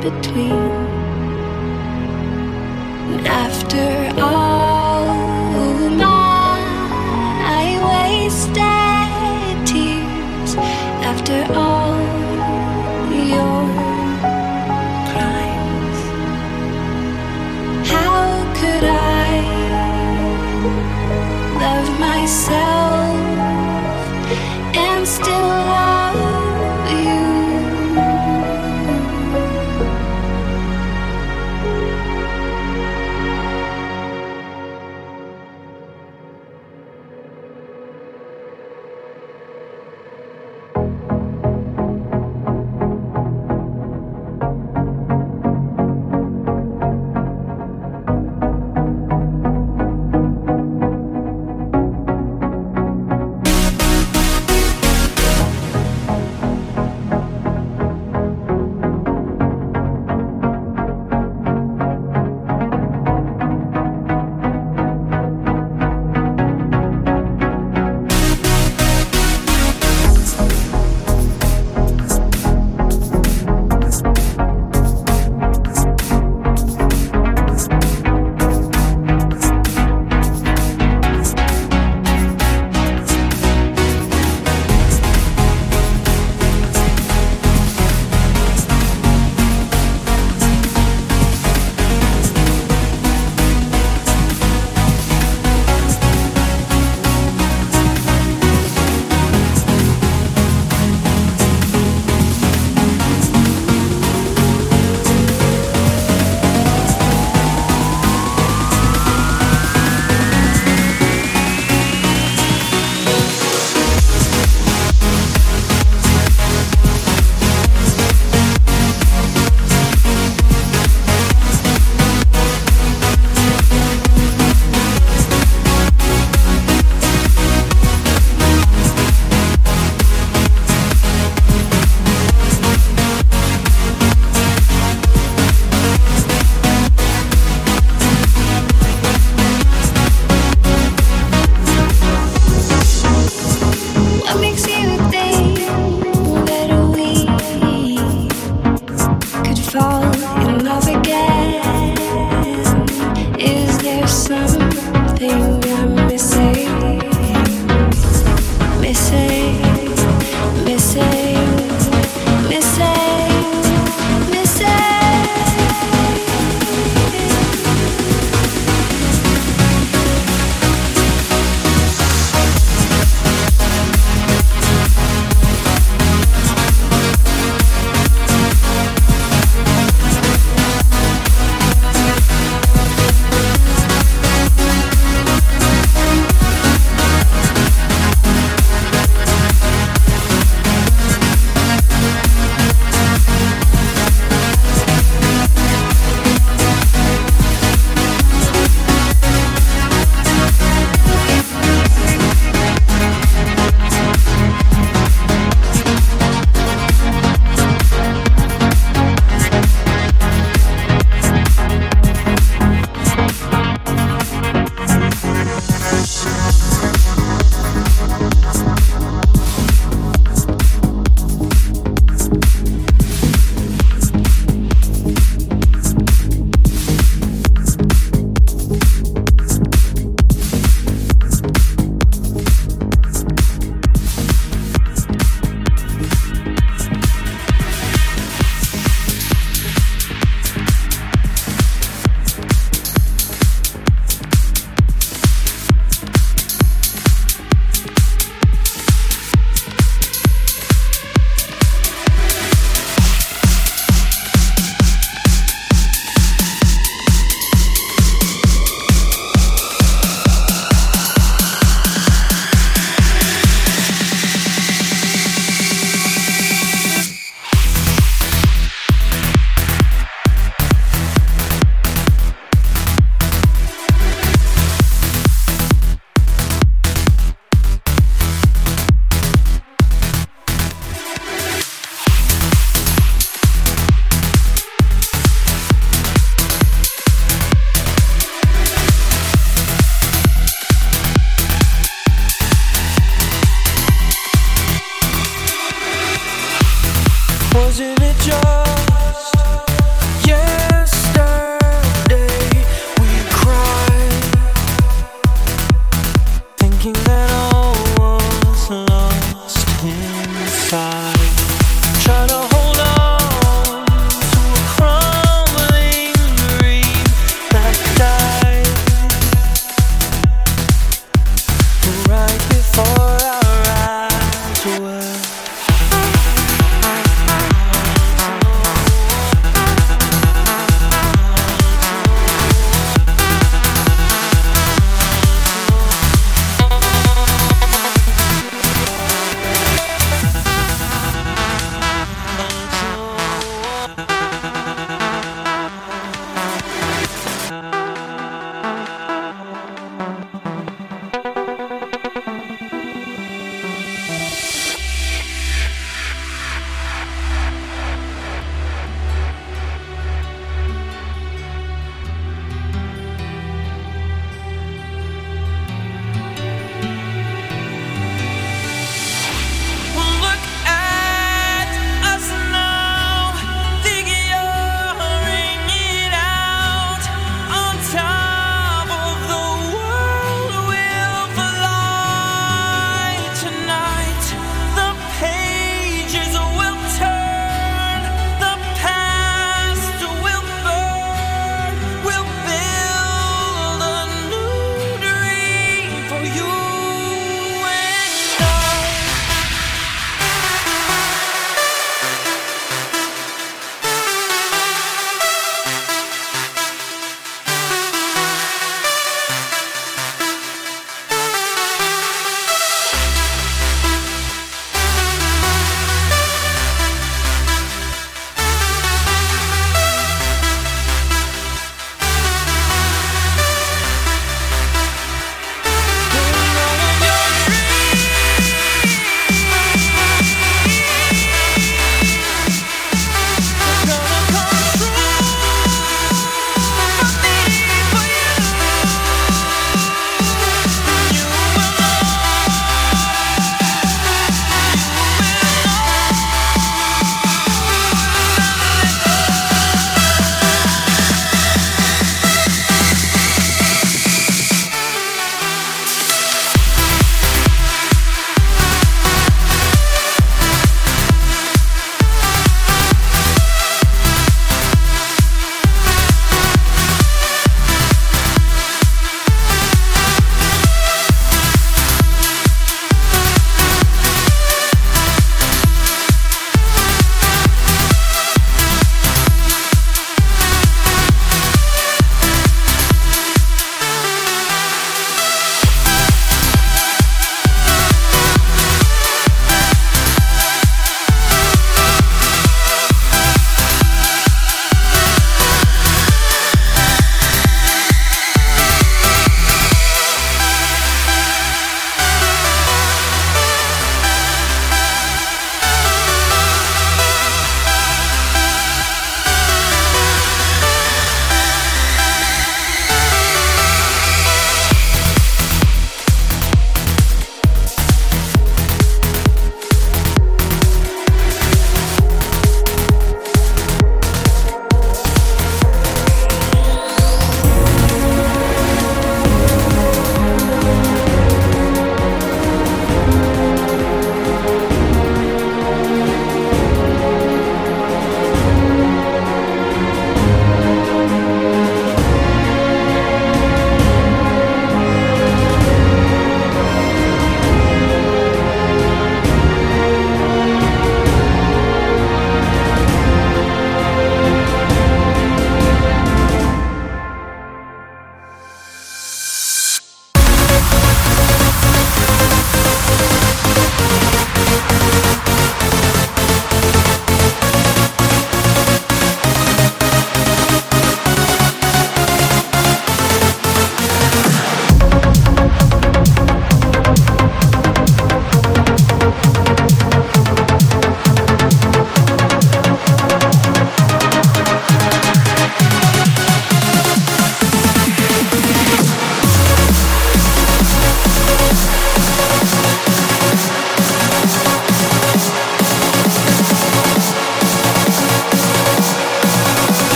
[0.00, 0.69] between.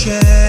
[0.00, 0.39] share.